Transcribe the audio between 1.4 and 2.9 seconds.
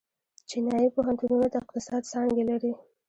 د اقتصاد څانګې لري.